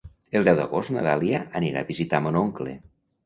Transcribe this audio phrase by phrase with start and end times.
[0.37, 2.75] El deu d'agost na Dàlia anirà a visitar mon oncle.